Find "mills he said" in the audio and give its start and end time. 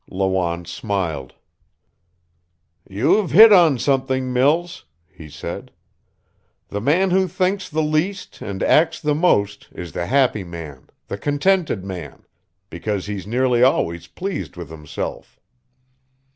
4.33-5.69